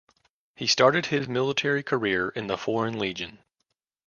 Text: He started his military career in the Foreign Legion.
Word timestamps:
He 0.55 0.65
started 0.65 1.05
his 1.05 1.27
military 1.27 1.83
career 1.83 2.29
in 2.29 2.47
the 2.47 2.57
Foreign 2.57 2.97
Legion. 2.97 3.37